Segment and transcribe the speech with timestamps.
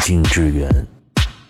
[0.00, 0.68] 静致远，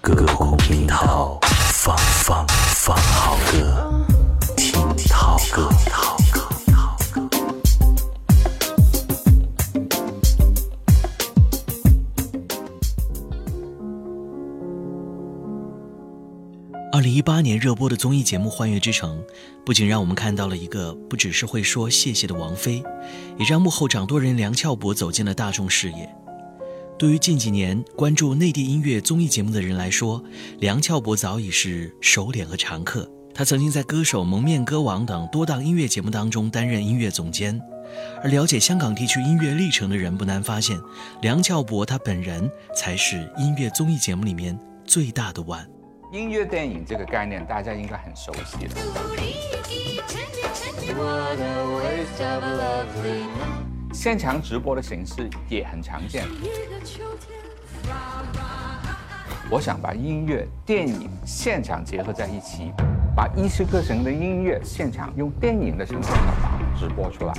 [0.01, 1.39] 隔空听涛，
[1.73, 4.05] 放放放好歌，
[4.57, 4.73] 听
[5.09, 5.71] 涛歌。
[16.93, 19.19] 二零一八年热播的综艺节目《幻乐之城》，
[19.65, 22.83] 不仅让我们看到了一个不只是会说谢谢的王菲，
[23.39, 26.15] 也让幕后掌舵人梁翘柏走进了大众视野。
[27.01, 30.23] 对于近几年关注内地音乐综艺节目的人来说，
[30.59, 33.11] 梁翘柏早已是熟脸和常客。
[33.33, 37.59] 他曾经在《歌手》《蒙面歌王》等多档音乐节目当中担任音乐总监。
[38.23, 40.79] 而了解香港地区音乐历程的人不难发现，
[41.23, 42.47] 梁翘柏他本人
[42.77, 45.67] 才是音乐综艺节目里面最大的腕。
[46.13, 48.75] 音乐电影这个概念，大家应该很熟悉了。
[53.93, 56.25] 现场直播的形式也很常见。
[59.51, 62.73] 我想把音乐、电影现场结合在一起，
[63.17, 67.35] 把一十个人的音乐现场用电影的形式把它直播出来。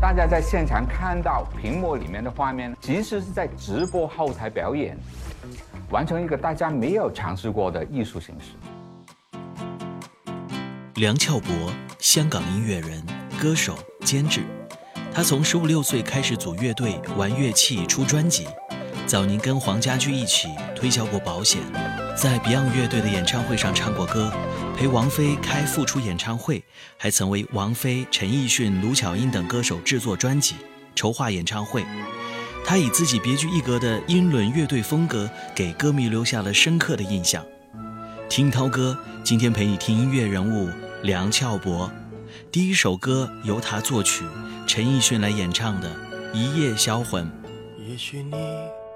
[0.00, 4.96] 大家在现场看到屏幕里面的画面，其实是在直播后台表演。
[5.90, 8.52] 完成一个大家没有尝试过的艺术形式。
[10.94, 11.48] 梁翘柏，
[11.98, 13.04] 香港音乐人、
[13.40, 14.44] 歌手、监制。
[15.16, 18.46] 他从十五六岁开始组乐队、玩乐器、出专辑。
[19.06, 21.62] 早年跟黄家驹一起推销过保险，
[22.14, 24.30] 在 Beyond 乐队的演唱会上唱过歌，
[24.76, 26.62] 陪王菲开复出演唱会，
[26.98, 30.56] 还曾为王菲、陈奕迅、卢巧音等歌手制作专辑、
[30.94, 31.82] 筹划演唱会。
[32.62, 37.42] 他以自己别具一格的英伦乐队风格，给歌迷留下了深刻的印象。
[38.28, 40.68] 听涛哥，今天陪你听音乐人物
[41.02, 41.90] 梁翘柏。
[42.56, 44.24] 第一首歌由他作曲，
[44.66, 45.90] 陈奕迅来演唱的
[46.32, 47.22] 《一夜销魂》。
[47.86, 48.34] 也许你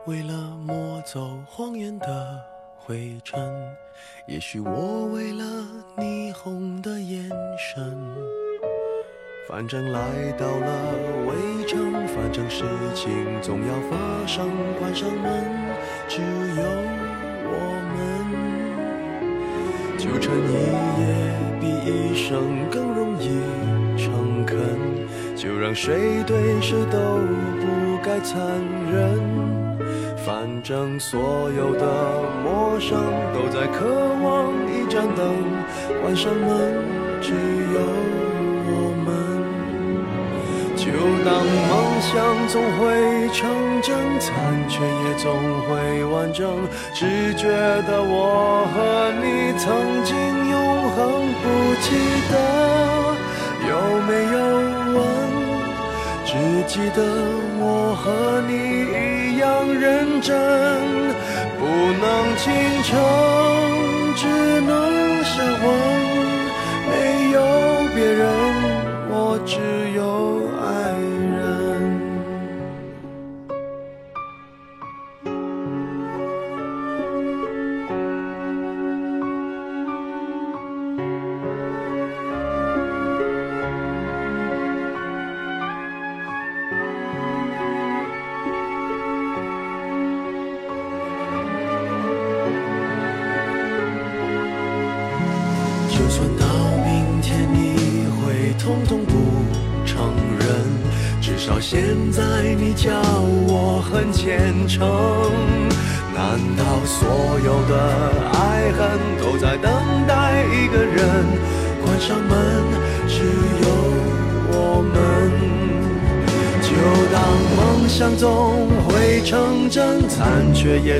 [0.06, 0.32] 为了
[0.66, 2.40] 抹走谎言的
[2.78, 3.38] 灰尘，
[4.26, 5.44] 也许我为了
[5.98, 7.94] 霓虹的眼神。
[9.46, 10.94] 反正来到了
[11.26, 12.64] 围城，反正事
[12.94, 14.48] 情总要发生。
[14.78, 15.44] 关上门，
[16.08, 16.62] 只有
[17.44, 17.58] 我
[17.92, 18.00] 们。
[19.98, 20.52] 就趁一
[21.02, 21.04] 夜
[21.60, 23.28] 比一生更容易
[23.96, 24.58] 诚恳，
[25.36, 26.98] 就让谁对谁都
[27.60, 28.38] 不该残
[28.90, 29.20] 忍。
[30.24, 32.98] 反正所有的陌生
[33.34, 33.86] 都在渴
[34.22, 35.34] 望一盏灯。
[36.02, 36.84] 关上门，
[37.20, 38.29] 只有。
[41.00, 41.72] 就当梦
[42.02, 42.12] 想
[42.48, 43.48] 总会成
[43.80, 44.28] 真，残
[44.68, 46.46] 缺也总会完整。
[46.92, 49.72] 只觉得我和你曾
[50.04, 50.14] 经
[50.50, 51.48] 永恒不
[51.80, 51.88] 记
[52.30, 52.36] 得
[53.66, 53.72] 有
[54.02, 54.38] 没有
[54.92, 55.00] 吻，
[56.26, 57.00] 只记得
[57.58, 58.52] 我和你
[58.92, 60.36] 一样认真。
[61.58, 62.52] 不能倾
[62.82, 62.92] 城，
[64.16, 65.89] 只能销魂。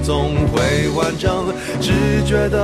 [0.02, 1.52] 总会完整。
[1.80, 1.92] 只
[2.24, 2.60] 觉得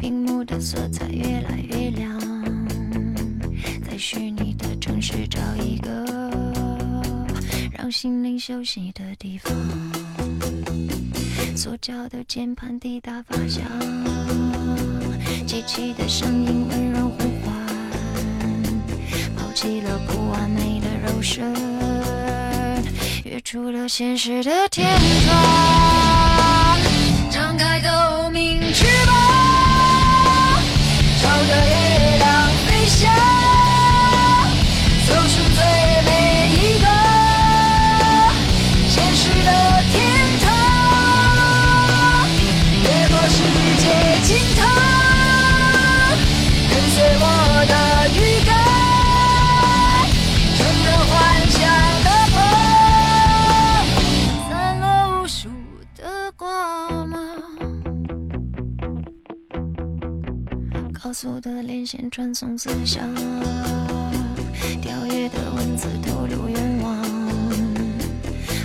[0.00, 2.20] 屏幕的色彩越来越亮，
[3.88, 6.04] 在虚拟的城市找一个
[7.72, 9.52] 让心灵休息的地方。
[11.56, 13.64] 塑胶的键盘滴答发响，
[15.46, 17.54] 机器的声音温柔呼唤，
[19.36, 21.54] 抛弃了不完美的肉身。
[23.24, 24.86] 跃出了现实的天
[25.24, 25.93] 窗，
[27.56, 29.14] 展开透明翅膀，
[31.20, 33.12] 朝着月亮飞翔。
[61.14, 63.14] 速的连线传送思想，
[64.82, 67.00] 跳跃的文字透露愿望，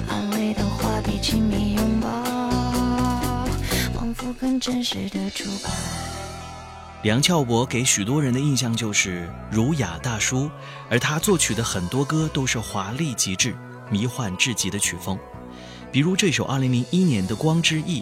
[0.10, 3.46] 安慰的话比亲密拥抱，
[3.94, 5.72] 仿佛更真实的触感。
[7.04, 10.50] 梁翘柏给许多人的印象就是儒雅大叔，
[10.90, 13.56] 而他作曲的很多歌都是华丽极致、
[13.92, 15.20] 迷幻至极的曲风，
[15.92, 18.02] 比如这首2001年的《光之翼》。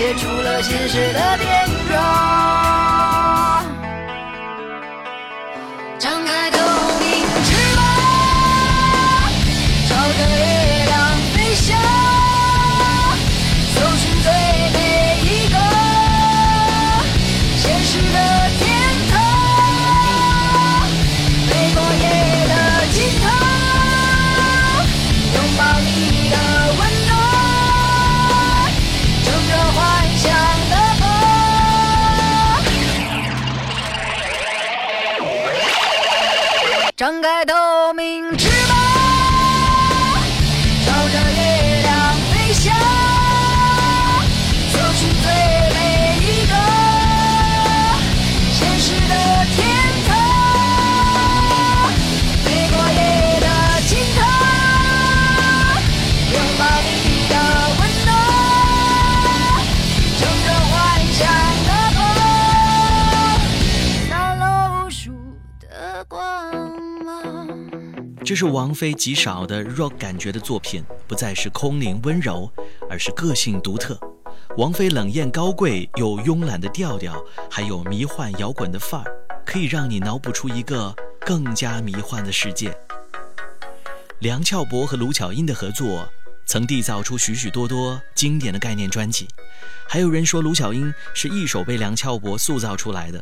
[0.00, 3.19] 跌出了现实的天窗，
[68.30, 72.48] 这是王菲极少的 rock 感觉的作品，不再是空灵温柔，
[72.88, 73.98] 而是个性独特。
[74.56, 77.20] 王菲冷艳高贵又慵懒的调调，
[77.50, 79.10] 还有迷幻摇滚的范儿，
[79.44, 80.94] 可以让你脑补出一个
[81.26, 82.72] 更加迷幻的世界。
[84.20, 86.08] 梁翘柏和卢巧音的合作，
[86.46, 89.26] 曾缔造出许许多多经典的概念专辑。
[89.88, 93.18] 还有人说卢巧音是一手被梁翘柏塑造出来的。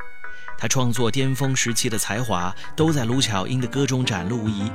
[0.58, 4.70] 他创作巅峰时期的才华都在卢巧音的歌中展露无遗。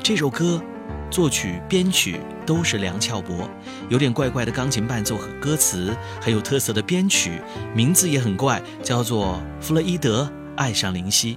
[0.00, 0.62] 这首歌，
[1.10, 3.50] 作曲、编曲都是梁翘柏，
[3.88, 7.42] 有点怪怪的钢琴伴奏和歌词，很有特色的编曲，
[7.74, 11.34] 名字也很怪，叫做《弗洛伊德爱上林夕》。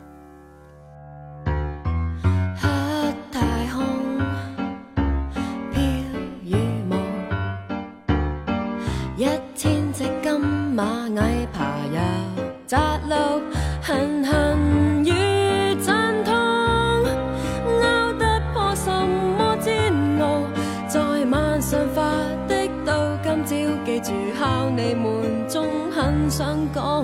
[26.38, 27.03] 想讲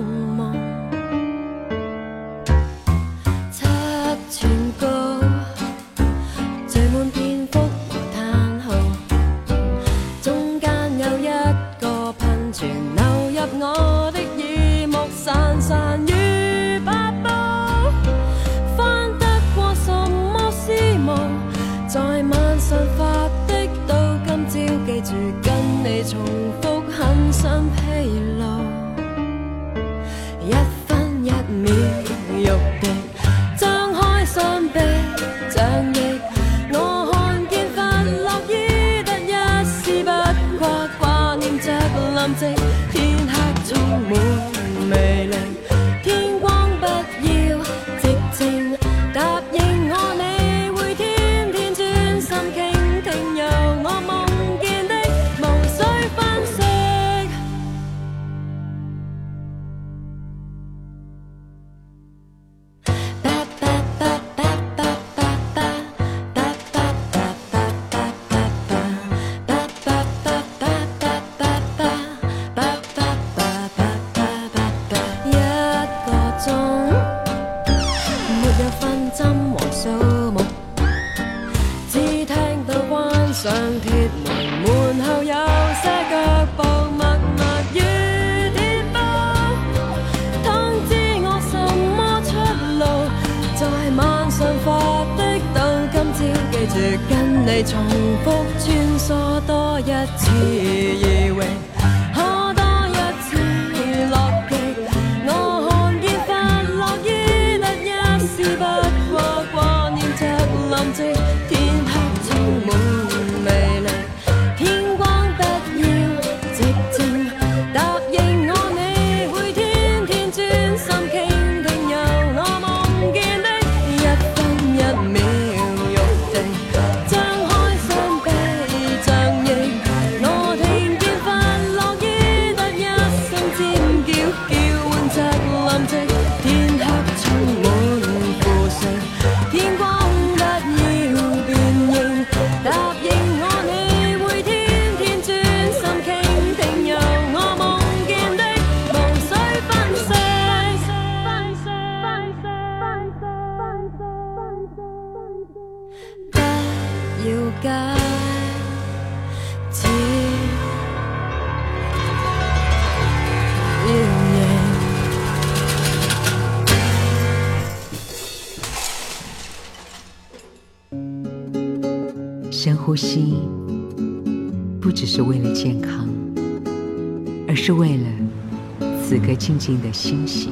[180.04, 180.50] 静静的欣喜。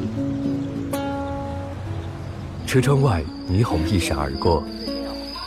[2.67, 4.65] 车窗外，霓虹一闪而过，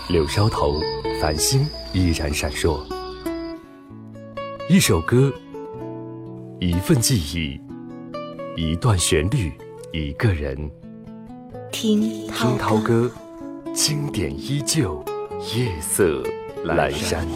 [0.09, 0.79] 柳梢头，
[1.19, 2.85] 繁星依然闪烁。
[4.69, 5.33] 一首歌，
[6.59, 7.59] 一份记忆，
[8.55, 9.51] 一段旋律，
[9.91, 10.55] 一个人。
[11.71, 13.11] 听听涛歌，
[13.73, 15.03] 经典依旧，
[15.55, 16.21] 夜色
[16.63, 17.27] 阑珊。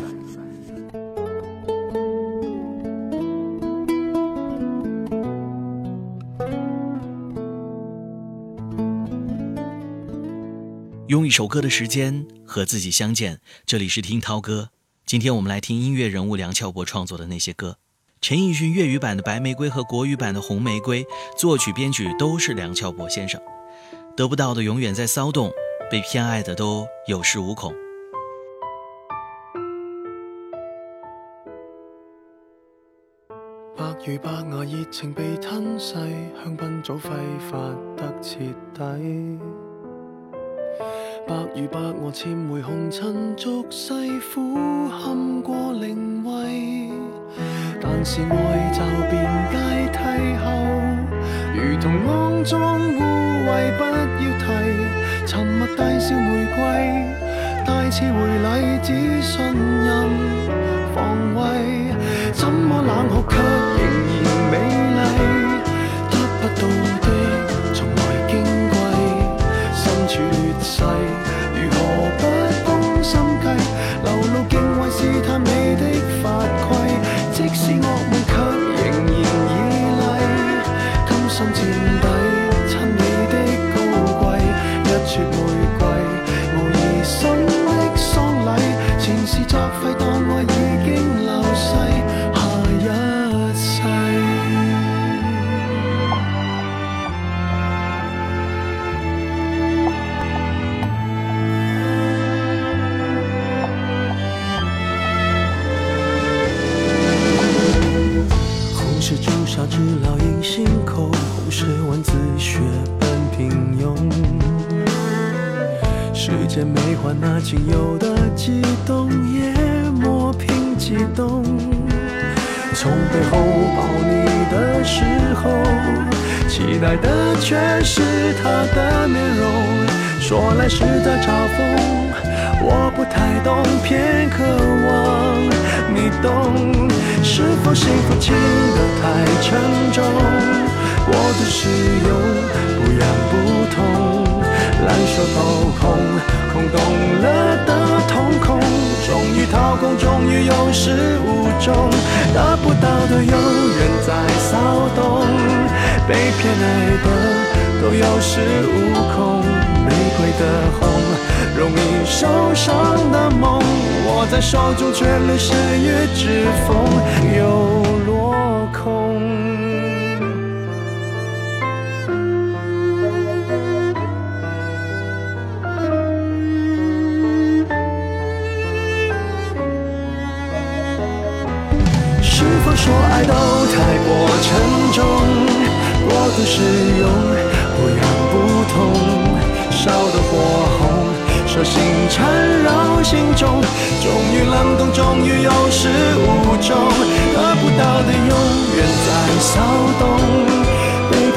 [11.29, 14.69] 一首歌的时间和自己相见，这里是听涛歌。
[15.05, 17.77] 今天我们来听音乐人物梁翘柏创作的那些歌。
[18.19, 21.03] 陈奕迅粤语版的《白玫瑰》和国语版的《红玫瑰》，
[21.37, 23.39] 作曲编曲都是梁翘柏先生。
[24.17, 25.51] 得不到的永远在骚动，
[25.91, 27.71] 被偏爱的都有恃无恐。
[33.77, 37.11] 白如白牙熱情被吞噬，香檳早揮
[37.51, 37.55] 發
[37.95, 39.39] 得徹底。
[41.29, 43.93] 白如白鵝潛回紅塵俗世，
[44.33, 46.89] 苦堪過靈位。
[47.79, 48.81] 但是愛就
[49.11, 49.13] 變
[49.53, 49.55] 階
[49.91, 49.99] 梯
[50.43, 50.49] 後，
[51.53, 52.59] 如同肮脏
[52.95, 52.99] 污
[53.45, 54.43] 秽，不要提。
[55.27, 56.57] 沉默大笑玫瑰，
[57.63, 59.37] 大次回禮只信
[59.85, 60.09] 任
[60.95, 61.93] 防衛。
[62.33, 63.37] 怎麼冷酷卻
[63.77, 63.85] 仍
[64.23, 64.55] 然美
[70.69, 70.83] 世，
[71.55, 71.77] 如何
[72.19, 72.21] 不
[72.63, 73.45] 攻心计？
[74.03, 75.83] 流露敬畏试探你的
[76.21, 76.23] 法
[76.69, 76.69] 规，
[77.33, 78.31] 即使恶梦却
[78.77, 79.51] 仍然绮
[79.99, 80.01] 丽，
[81.07, 81.57] 甘心自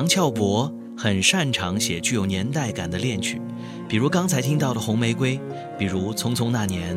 [0.00, 3.38] 梁翘柏很擅长写具有年代感的恋曲，
[3.86, 5.36] 比如刚才听到的《红玫瑰》，
[5.78, 6.96] 比如《匆匆那年》。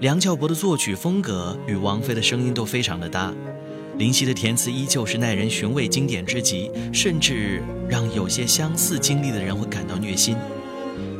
[0.00, 3.32] 梁翘柏的作曲风格与王菲的声音都非常的搭，
[3.98, 10.36] 林夕的填词依旧是耐人寻味、经典之极，甚至让有些相似经历的人会感到虐心。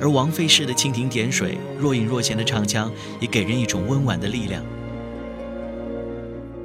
[0.00, 4.64] 而王菲式的蜻蜓点水、若隐若现的唱腔，也给人一种温婉的力量。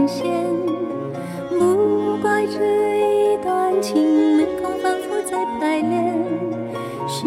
[0.00, 0.24] 呈现，
[1.58, 2.56] 不怪这
[2.96, 6.16] 一段情没空反复再排练，
[7.06, 7.26] 是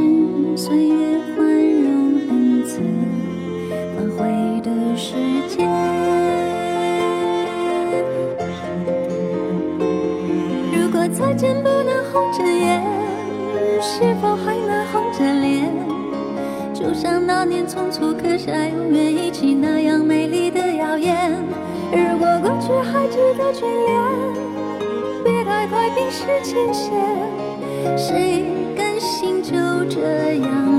[0.57, 2.79] 岁月宽容恩赐
[3.95, 5.13] 反悔的时
[5.47, 5.69] 间。
[10.73, 12.81] 如果再见不能红着眼，
[13.81, 15.71] 是否还能红着脸？
[16.73, 21.37] 就像那年匆促刻下永远一起那样美丽的谣言。
[21.95, 23.91] 如果过去还值得眷恋，
[25.23, 26.91] 别太快冰释前嫌。
[27.95, 29.51] 谁甘心就
[29.87, 30.01] 这
[30.37, 30.72] 样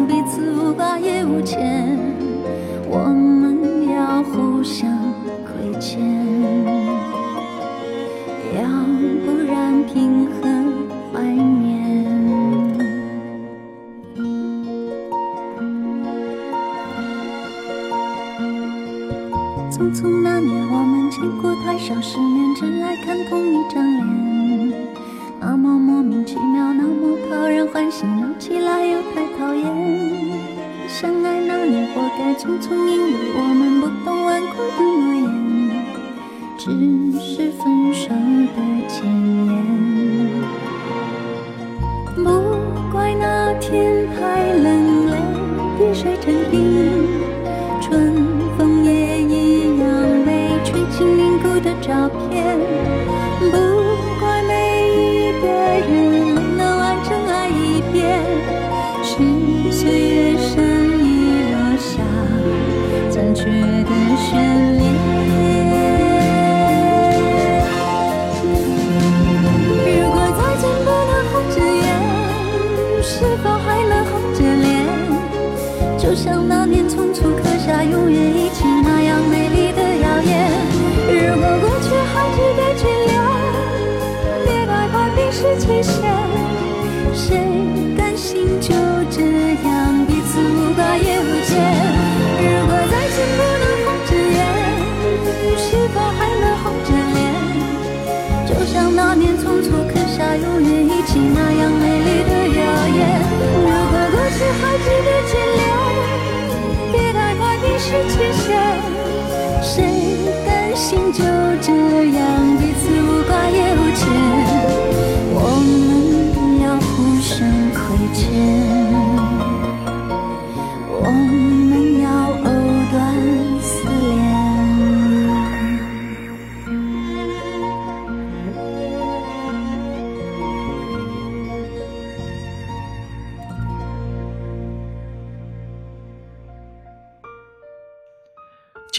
[21.84, 24.72] 见过太少世面，只爱看同一张脸，
[25.38, 29.66] 那么莫名其妙，那么讨人欢喜，闹起来又太讨厌。
[30.88, 32.72] 相爱那年，活该匆匆，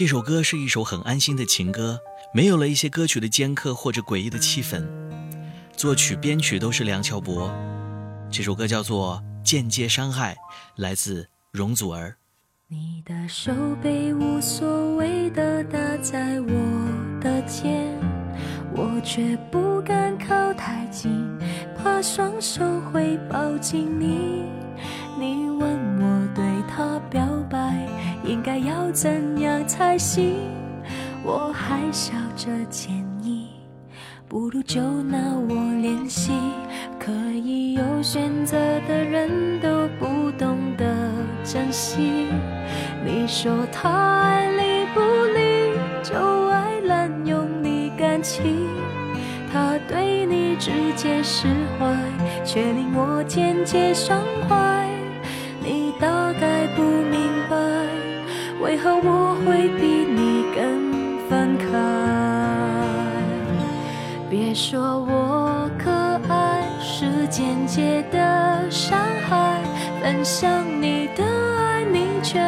[0.06, 1.98] 这首歌是一首很安心的情歌，
[2.32, 4.86] 没有了一些歌曲的尖刻或者诡异的气氛。
[5.76, 7.52] 作曲、编曲都是梁翘柏。
[8.30, 10.34] 这首歌叫做《间接伤害》，
[10.76, 12.18] 来自容祖儿。
[12.68, 17.92] 你的手背无所谓的搭在我的肩，
[18.76, 21.10] 我却不敢靠太近，
[21.76, 24.44] 怕双手会抱紧你。
[25.18, 27.88] 你问我对他表白
[28.26, 30.34] 应该要怎样才行，
[31.22, 33.46] 我还笑着建议，
[34.28, 35.16] 不如就拿
[35.48, 36.32] 我练习。
[36.98, 38.56] 可以有选择
[38.88, 40.84] 的人都不懂得
[41.44, 42.26] 珍惜。
[43.04, 43.88] 你说他
[44.22, 48.66] 爱理不理，就爱滥用你感情。
[49.52, 51.46] 他对你直接释
[51.78, 51.96] 怀，
[52.44, 54.75] 却令我渐渐伤怀。
[58.76, 61.64] 为何我会比你更分开。
[64.28, 65.90] 别说我可
[66.28, 69.62] 爱是间接的伤害，
[70.02, 72.38] 分享你的爱，你却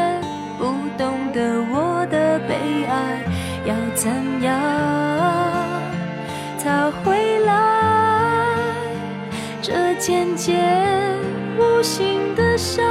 [0.59, 0.67] 不
[0.99, 3.25] 懂得我的悲哀，
[3.64, 4.12] 要怎
[4.43, 4.53] 样
[6.59, 8.53] 才回来？
[9.62, 10.53] 这间接
[11.57, 12.85] 无形的伤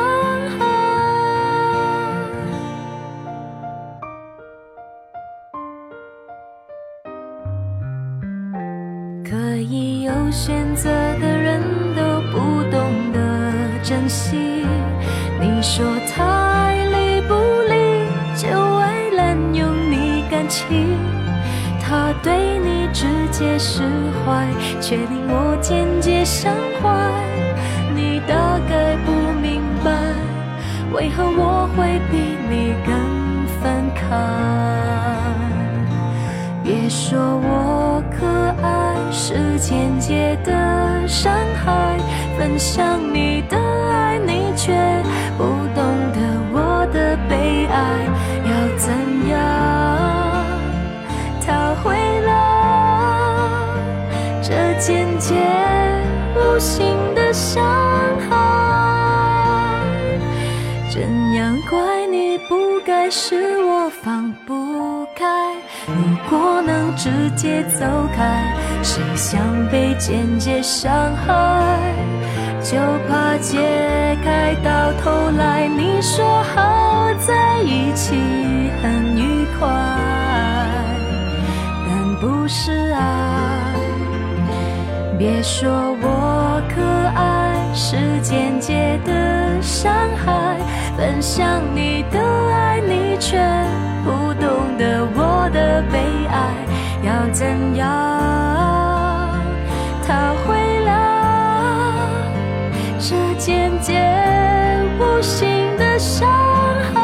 [42.58, 44.74] 想你的爱，你却
[45.38, 45.44] 不
[45.76, 46.20] 懂得
[46.52, 47.78] 我的悲哀，
[48.46, 48.90] 要怎
[49.30, 49.36] 样
[51.46, 52.30] 讨回来
[54.42, 55.36] 这间接
[56.36, 57.64] 无形的伤
[58.28, 58.36] 害？
[60.90, 61.02] 怎
[61.34, 65.26] 样怪你不该是我放不开？
[65.86, 65.94] 如
[66.30, 69.40] 果能直接走开，谁想
[69.70, 71.94] 被间接伤害？
[72.70, 72.76] 就
[73.08, 78.14] 怕解开到头来，你说好在一起
[78.84, 79.70] 很愉快，
[81.88, 81.88] 但
[82.20, 83.00] 不是爱。
[85.18, 85.70] 别说
[86.02, 86.84] 我可
[87.16, 90.58] 爱是间接的伤害，
[90.98, 92.20] 分享你的
[92.52, 93.38] 爱，你却
[94.04, 96.00] 不懂得我的悲
[96.30, 96.52] 哀，
[97.02, 97.88] 要怎样
[100.06, 100.14] 讨
[100.46, 100.57] 回来
[103.48, 103.96] 渐渐
[105.00, 106.28] 无形的伤
[106.94, 107.00] 害？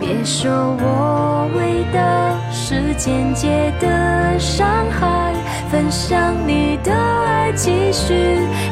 [0.00, 0.50] 别说
[0.80, 5.34] 我为的是间接的伤害，
[5.70, 8.14] 分享你的爱，继续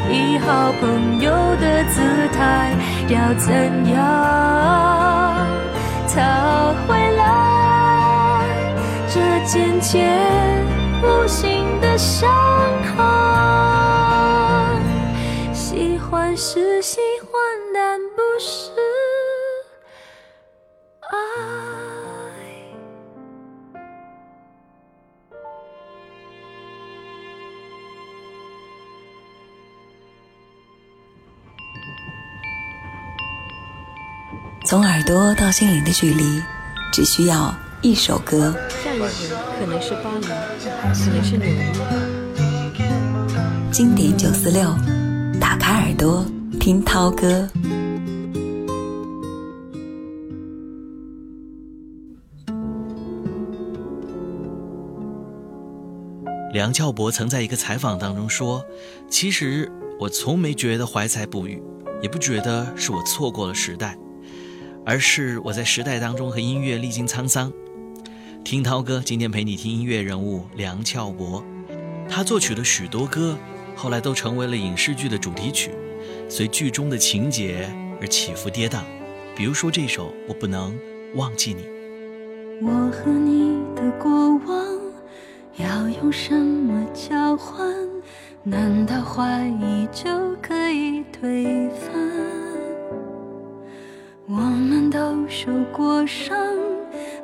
[0.09, 2.01] 以好朋友的姿
[2.35, 2.71] 态，
[3.07, 3.53] 要怎
[3.93, 4.01] 样
[6.07, 8.47] 讨回来
[9.07, 10.09] 这间接
[11.03, 12.27] 无形的伤
[12.97, 13.90] 害？
[16.43, 17.31] 是喜欢，
[17.71, 18.71] 但不是
[21.01, 21.07] 爱。
[34.65, 36.41] 从耳朵到心灵的距离，
[36.91, 38.55] 只需要一首歌。
[38.83, 39.07] 下一回
[39.59, 40.31] 可能是巴黎，可
[40.87, 41.71] 能是纽约。
[43.71, 44.75] 经典九四六，
[46.01, 46.25] 朵
[46.59, 47.47] 听涛歌。
[56.53, 58.65] 梁翘柏曾在一个采访当中说
[59.11, 61.61] ：“其实我从没觉得怀才不遇，
[62.01, 63.95] 也不觉得是我错过了时代，
[64.83, 67.53] 而是我在时代当中和音乐历经沧桑。”
[68.43, 71.43] 听涛哥今天陪你听音乐人物梁翘柏，
[72.09, 73.37] 他作曲的许多歌
[73.75, 75.69] 后来都成为了影视剧的主题曲，
[76.31, 78.83] 随剧中的情节而起伏跌宕，
[79.35, 80.73] 比如说这首《我不能
[81.15, 81.63] 忘记你》。
[82.61, 84.09] 我和你的过
[84.47, 84.65] 往
[85.57, 87.67] 要用什么交换？
[88.43, 90.09] 难道怀疑就
[90.41, 91.93] 可以推翻？
[94.25, 96.33] 我们都受过伤，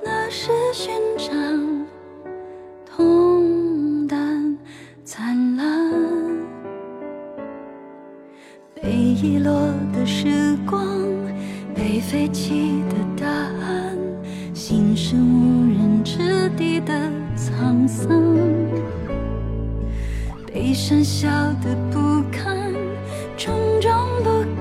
[0.04, 1.88] 那是勋章，
[2.86, 4.58] 痛淡
[5.06, 6.17] 灿烂。
[8.88, 9.52] 被遗落
[9.92, 10.82] 的时光，
[11.76, 13.98] 被废弃的答案，
[14.54, 16.94] 心是无人之地的
[17.36, 18.08] 沧桑，
[20.46, 21.28] 被讪笑
[21.62, 22.72] 的不堪，
[23.36, 23.92] 种种
[24.24, 24.57] 不。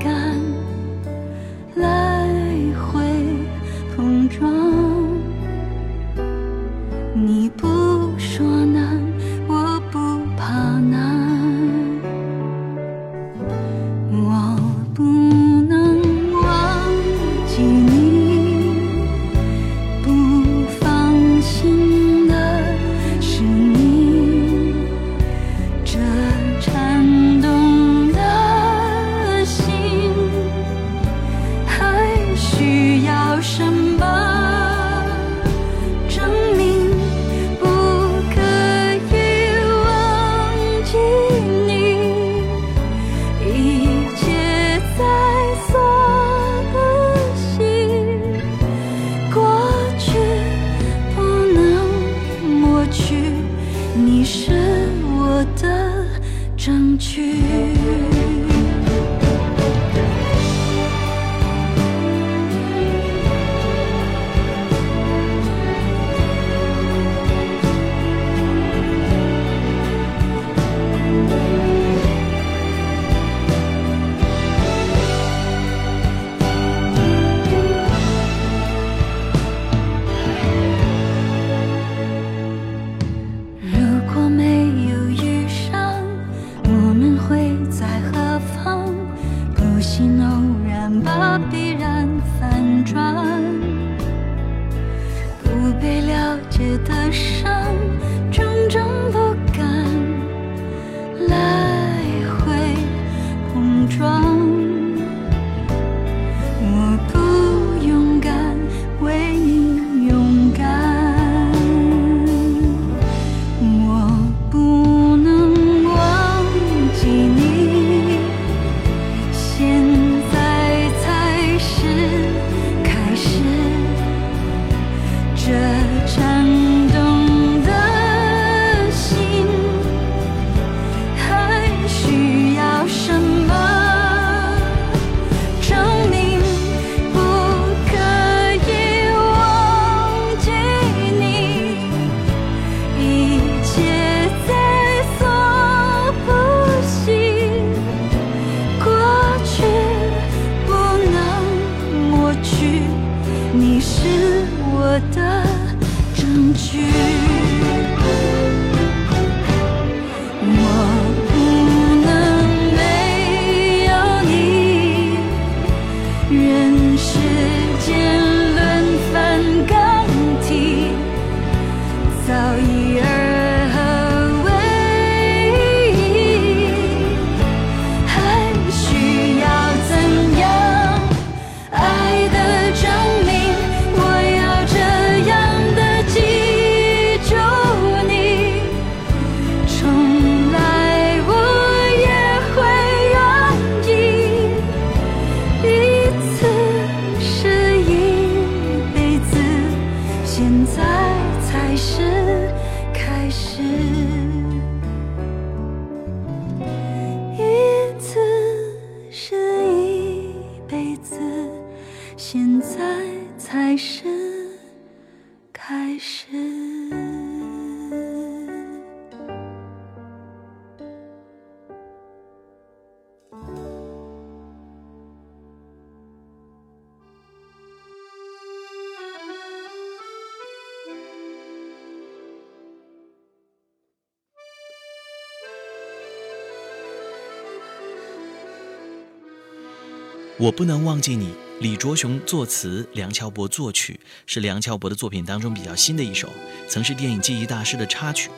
[240.47, 246.29] 我不能忘记你李卓雄作词梁翘柏作曲是梁翘柏的作品当中比较新的一首
[246.69, 248.31] 曾是电影记忆大师的插曲。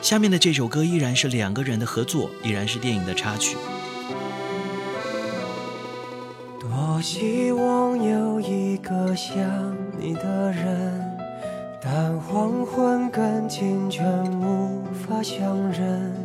[0.00, 3.56] 下面的这首歌依然是两个人的合作依然是电影的插曲。
[6.60, 11.18] 多希望有一个像你的人
[11.82, 16.23] 但黄昏跟清晨无法相认。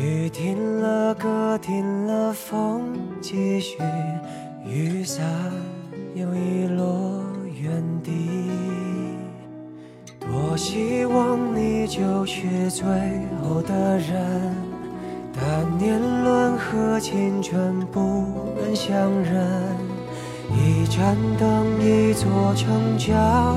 [0.00, 3.78] 雨停了歌停了风继续
[4.64, 5.26] 雨伞
[6.14, 7.24] 又遗落
[7.60, 8.48] 原地
[10.20, 12.86] 多希望你就是最
[13.42, 14.54] 后的人
[15.34, 18.24] 但年轮和青春不
[18.60, 19.88] 忍相认。
[20.52, 23.56] 一盏灯一座城找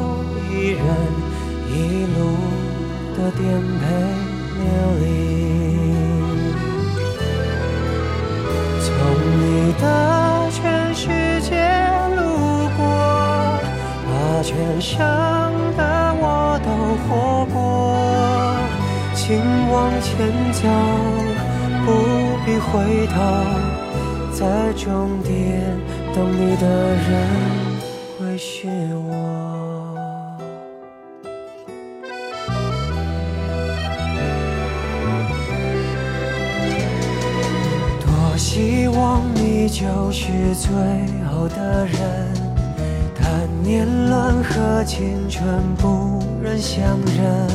[0.52, 0.86] 一人
[1.68, 2.36] 一路
[3.18, 5.41] 的颠沛流离。
[9.82, 11.08] 的全世
[11.42, 11.56] 界
[12.16, 12.20] 路
[12.78, 12.80] 过，
[14.06, 14.10] 把
[14.44, 15.00] 全盛
[15.76, 15.82] 的
[16.22, 16.70] 我都
[17.04, 17.10] 活
[17.52, 17.56] 过。
[19.16, 19.38] 请
[19.72, 20.10] 往前
[20.54, 20.62] 走，
[21.86, 21.88] 不
[22.46, 22.72] 必回
[23.08, 23.16] 头，
[24.32, 24.40] 在
[24.74, 25.32] 终点
[26.14, 27.10] 等你的人
[39.82, 40.70] 就是最
[41.26, 41.98] 后的人，
[43.20, 45.44] 但年轮和青春
[45.76, 46.84] 不忍相
[47.18, 47.50] 认。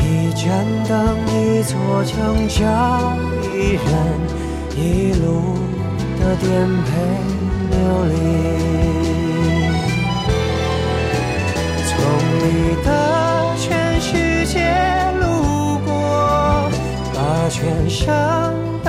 [0.00, 3.12] 一盏灯，一座城，找
[3.52, 3.84] 一人，
[4.74, 5.58] 一路
[6.18, 6.48] 的颠
[6.82, 6.88] 沛
[7.70, 7.76] 流
[8.06, 8.12] 离。
[11.90, 11.92] 从
[12.40, 12.42] 你
[12.86, 12.88] 的
[13.58, 14.56] 全世界
[15.20, 16.70] 路过，
[17.12, 17.18] 把
[17.50, 18.02] 全盛
[18.82, 18.88] 的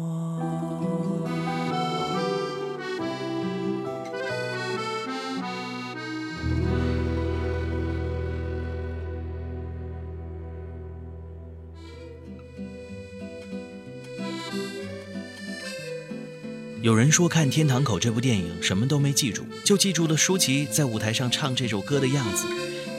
[16.81, 22.47] 有人说看《天堂口》这部电影什么都没记住，就记住了舒淇在舞台上唱这首歌的样子，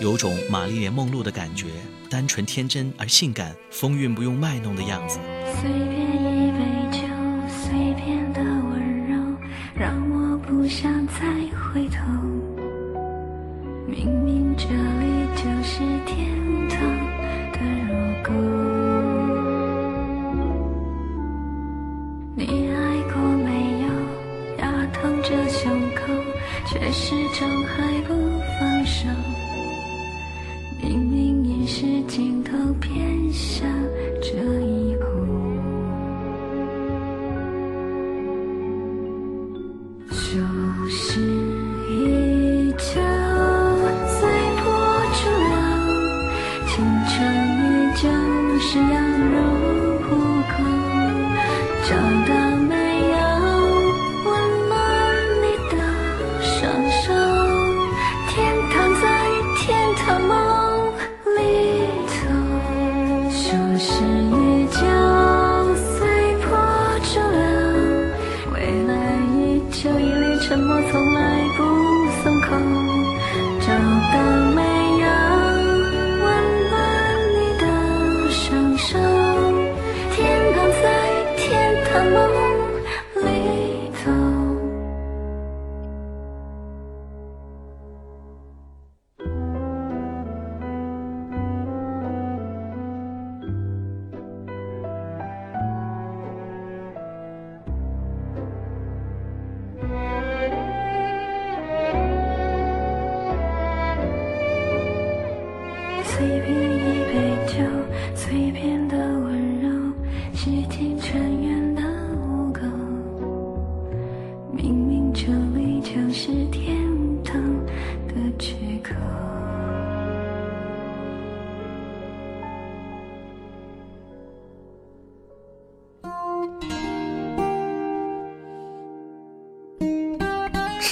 [0.00, 1.66] 有种玛丽莲梦露的感觉，
[2.08, 5.18] 单纯天真而性感，风韵不用卖弄的样子。
[5.60, 6.58] 随便一杯
[6.92, 6.98] 酒，
[7.48, 9.36] 随便的温柔，
[9.74, 11.24] 让我不想再
[11.58, 11.98] 回头。
[13.88, 15.11] 明明这里
[27.42, 27.81] 始终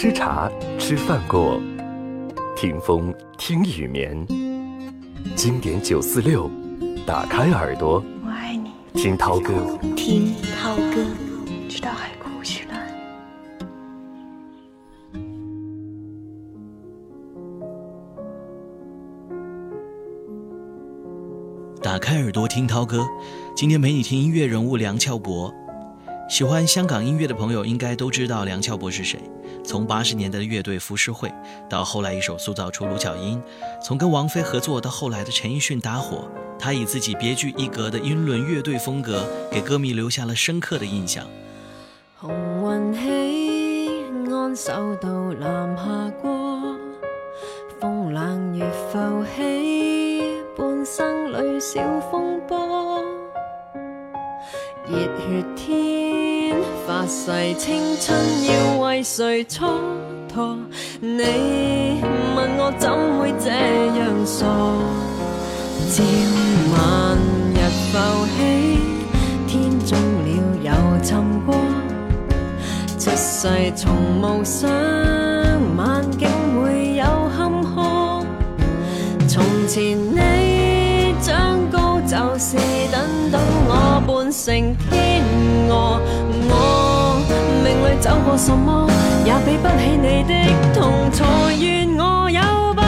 [0.03, 1.61] 吃茶吃饭过，
[2.57, 4.26] 听风听雨眠。
[5.36, 6.51] 经典九四六，
[7.05, 11.05] 打开耳朵，我爱你，听涛哥，听涛哥，
[11.68, 12.90] 直到海枯石烂。
[21.82, 23.07] 打开耳朵听涛哥，
[23.55, 25.53] 今天陪你听音乐人物梁翘柏。
[26.30, 29.20] 喜欢香港音乐的朋友应该都知道梁翘柏是谁。
[29.70, 31.32] 从八十年代的乐队浮世绘，
[31.68, 33.40] 到后来一手塑造出卢巧音；
[33.80, 41.24] 从跟王菲合作到后来的陈奕迅搭伙，他以自己别具一格的英伦乐队风格，给歌迷留下了深刻的印象。
[42.16, 45.84] 红云起，安守到南下
[46.20, 46.76] 过，
[47.78, 53.04] 风冷月浮起，半生里小风波。
[54.88, 55.99] 热血天，
[57.01, 59.70] 发誓青春要为谁蹉
[60.30, 60.59] 跎？
[61.01, 62.03] 你
[62.36, 64.44] 问我怎会这样傻？
[65.88, 66.05] 朝
[66.74, 67.16] 晚
[67.55, 67.57] 日
[67.90, 67.96] 浮
[68.36, 68.38] 起，
[69.46, 70.28] 天中了
[70.62, 70.68] 又
[71.03, 71.55] 沉过。
[72.98, 73.80] 出世从
[74.20, 74.70] 无想，
[75.78, 76.28] 晚景
[76.61, 78.22] 会有坎坷。
[79.26, 82.59] 从前你长高就是
[82.92, 85.24] 等到我半成天
[85.70, 85.98] 鹅，
[86.51, 86.53] 我
[88.01, 88.88] 走过什么，
[89.24, 90.34] 也比不起你的
[90.74, 91.24] 痛才。
[91.55, 92.41] 愿我有
[92.74, 92.82] 八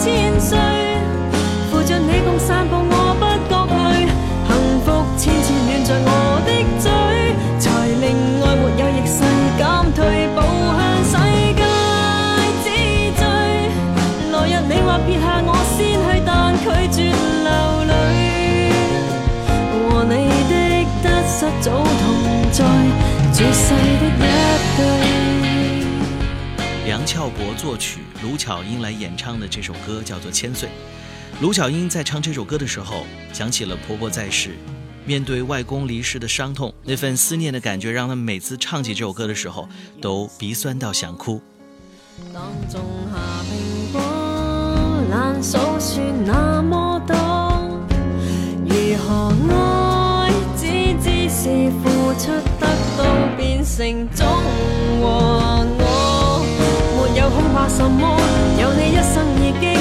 [0.00, 0.58] 千岁，
[1.70, 4.06] 扶着你共散步，我不觉累。
[4.46, 4.50] 幸
[4.84, 4.86] 福
[5.16, 6.08] 千次暖在我
[6.44, 6.48] 的
[6.78, 6.86] 嘴，
[7.58, 7.64] 才
[8.00, 8.04] 令
[8.42, 9.18] 爱没有逆势
[9.56, 9.60] 减
[9.94, 10.38] 退，步
[10.76, 10.80] 向
[11.10, 11.12] 世
[11.54, 11.62] 界
[12.62, 12.66] 之
[13.16, 13.22] 最。
[14.32, 16.98] 来日你或撇下我先去，但拒绝
[17.44, 17.48] 流
[17.88, 17.92] 泪。
[19.88, 20.12] 和你
[20.50, 20.52] 的
[21.02, 22.02] 得失早同
[22.52, 22.60] 在，
[23.34, 24.18] 绝世的一
[24.76, 24.86] 对。
[26.86, 30.68] 梁翘柏作曲，卢巧音来演唱的这首歌叫做《千岁》。
[31.40, 34.50] 卢巧音在唱这首歌的时候，想起了婆婆在世，
[35.04, 39.68] 面对外公离世的伤痛，那份思念的感觉，让她每次唱起这首歌的时候，
[40.00, 41.42] 都鼻酸到想哭。
[42.32, 42.80] 当种
[43.12, 43.18] 下
[43.50, 44.00] 苹果，
[45.10, 47.16] 难數算那麼多。
[48.64, 51.72] 如何愛，只知是
[52.96, 53.02] 都
[53.36, 54.26] 变成中
[55.00, 55.66] 和。
[56.96, 58.16] 我没有恐怕什么，
[58.60, 59.73] 有你一生已经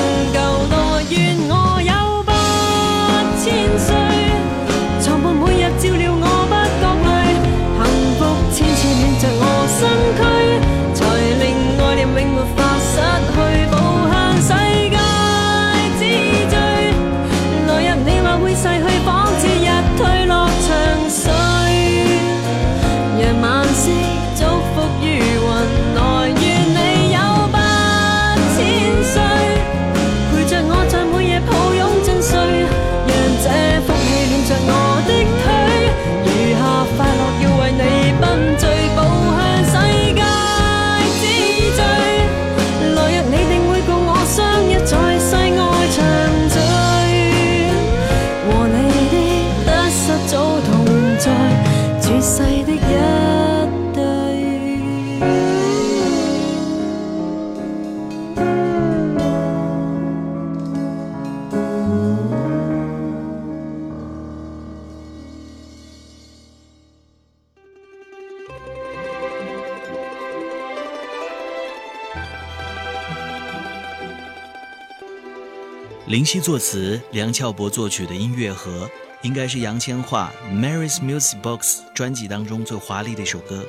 [76.23, 78.85] 林夕作词，梁翘柏作曲的《音乐盒》，
[79.23, 83.65] 应该是杨千嬅《Mary's Music Box》专辑当中最华丽的一首歌，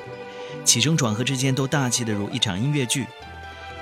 [0.63, 3.05] 起承转合之间都大气的如一场音乐剧。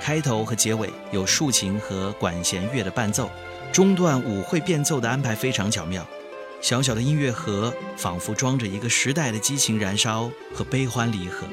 [0.00, 3.30] 开头和结尾有竖琴和管弦乐的伴奏，
[3.72, 6.04] 中段舞会变奏的安排非常巧妙。
[6.60, 11.46] 小小的音乐盒仿佛装着一个时代的激情燃烧和悲欢离合。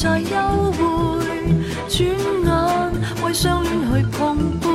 [0.00, 0.80] 情人在幽会，
[1.88, 2.48] 转眼
[3.22, 4.18] 为相恋去碰
[4.58, 4.66] 杯。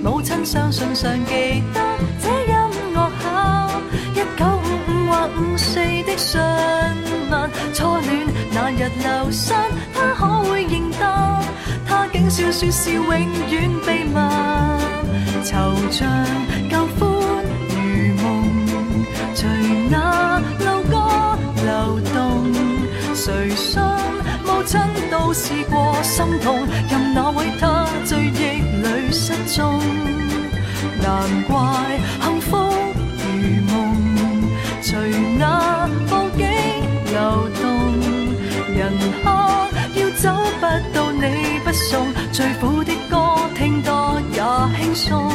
[0.00, 1.80] 母亲相信常记得
[2.22, 2.54] 这音
[2.94, 3.24] 乐下，
[4.14, 6.40] 一九五五或五四的信
[7.30, 7.32] 物，
[7.74, 8.10] 初恋
[8.52, 9.52] 那日流失，
[9.92, 11.02] 他可会认得？
[11.84, 13.28] 他竟笑说是永远
[13.84, 14.14] 秘密，
[15.42, 15.50] 惆
[15.90, 15.98] 怅
[16.70, 17.00] 旧欢
[17.70, 17.74] 如
[18.22, 18.24] 梦，
[19.34, 19.48] 随
[24.64, 29.80] 亲都试过心痛，任那位他追忆里失踪，
[31.02, 31.54] 难怪
[32.20, 32.56] 幸福
[33.18, 33.30] 如
[33.72, 33.72] 梦，
[34.80, 34.90] 随
[35.38, 36.46] 那布景
[37.10, 37.62] 流动，
[38.74, 38.92] 人
[39.22, 39.30] 客
[39.94, 40.22] 要走
[40.60, 40.62] 不
[40.94, 43.16] 到你不送，最苦的歌
[43.56, 44.40] 听多也
[44.80, 45.30] 轻松，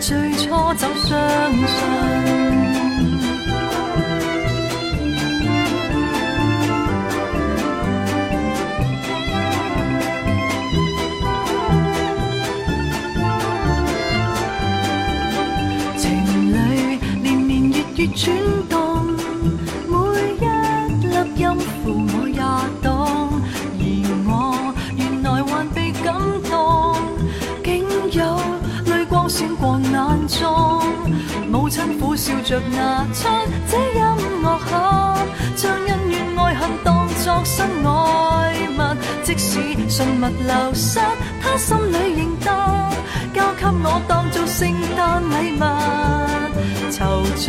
[0.00, 2.67] 最初怎相信？
[18.14, 18.34] 转
[18.68, 19.04] 动，
[19.86, 19.96] 每
[20.34, 20.44] 一
[21.06, 22.40] 粒音符我也
[22.82, 23.40] 懂，
[23.78, 23.82] 而
[24.26, 24.30] 我
[24.96, 26.14] 原來還被感
[26.50, 26.96] 動，
[27.62, 28.24] 竟有
[28.86, 30.38] 淚光閃過眼中。
[31.50, 33.28] 母親苦笑着拿出
[33.70, 34.04] 這音
[34.42, 35.18] 樂盒，
[35.56, 41.00] 將恩怨愛恨當作新愛物，即使信物流失，
[41.42, 42.50] 他心裏認得，
[43.34, 45.62] 交給我當做聖誕禮物。
[46.90, 47.46] 惆怅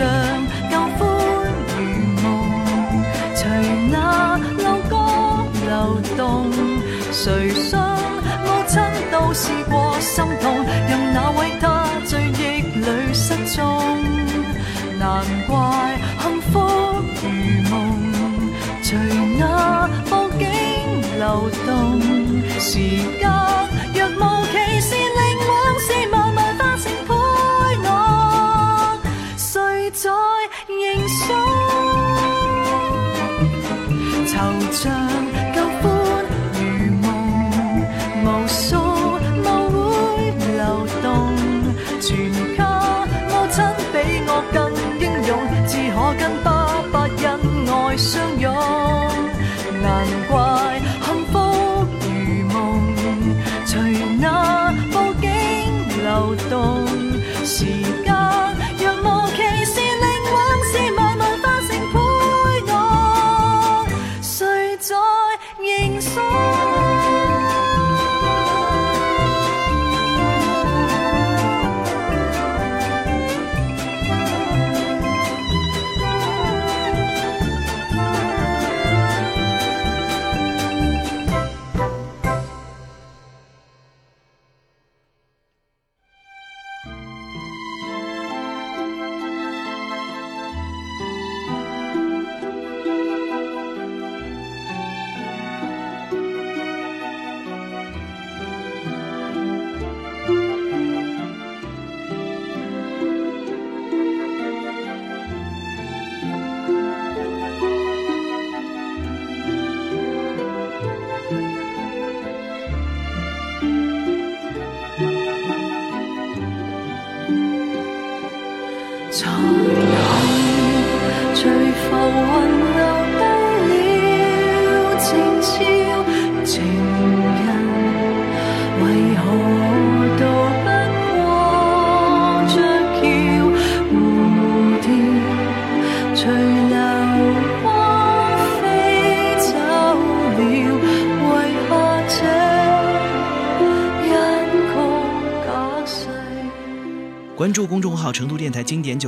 [0.69, 0.99] 旧欢
[1.75, 1.79] 如
[2.21, 2.25] 梦，
[3.33, 3.39] 随
[3.89, 4.93] 那老歌
[5.65, 5.71] 流
[6.17, 6.19] 动。
[7.11, 8.81] 谁信母亲
[9.11, 10.45] 都试过心痛，
[10.89, 13.57] 让那位他追忆里失踪。
[14.99, 16.59] 难怪幸福
[17.23, 17.23] 如
[17.69, 17.73] 梦，
[18.83, 18.97] 随
[19.39, 19.41] 那
[20.05, 20.45] 风景
[21.17, 21.67] 流动。
[22.59, 22.77] 时
[23.19, 23.23] 间
[23.93, 24.21] 若无
[24.51, 24.95] 其事，
[34.81, 35.28] 惆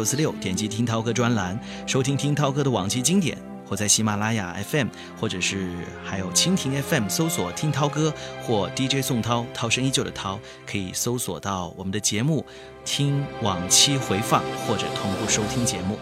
[0.02, 3.38] 九四六”，点击“听涛哥”专栏，收听听涛哥的往期经典，
[3.70, 12.44] 或在喜马拉雅 FM 或者是还有蜻蜓 FM 搜索“听涛哥”或 DJ 宋涛，涛声依旧的涛，可以搜索到我们的节目，
[12.84, 16.00] 听往期回放或者同步收听节目。